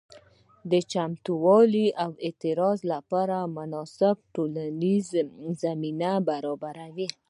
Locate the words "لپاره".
2.93-3.37